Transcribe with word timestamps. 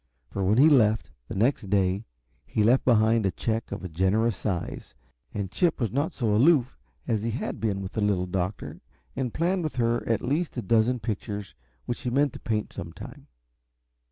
For 0.31 0.43
when 0.43 0.57
he 0.57 0.67
left, 0.67 1.11
the 1.27 1.35
next 1.35 1.69
day, 1.69 2.05
he 2.43 2.63
left 2.63 2.83
behind 2.85 3.23
him 3.23 3.27
a 3.29 3.39
check 3.39 3.71
of 3.71 3.93
generous 3.93 4.35
size, 4.35 4.95
and 5.31 5.51
Chip 5.51 5.79
was 5.79 5.91
not 5.91 6.11
so 6.11 6.35
aloof 6.35 6.75
as 7.07 7.21
he 7.21 7.29
had 7.29 7.59
been 7.59 7.83
with 7.83 7.91
the 7.91 8.01
Little 8.01 8.25
Doctor, 8.25 8.81
and 9.15 9.31
planned 9.31 9.61
with 9.63 9.75
her 9.75 10.03
at 10.09 10.23
least 10.23 10.57
a 10.57 10.63
dozen 10.63 10.99
pictures 10.99 11.53
which 11.85 12.01
he 12.01 12.09
meant 12.09 12.33
to 12.33 12.39
paint 12.39 12.73
some 12.73 12.91
time. 12.91 13.27